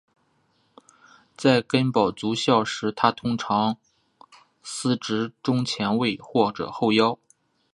[1.37, 3.77] 在根宝足校时他通常
[4.63, 7.19] 司职中前卫或者后腰。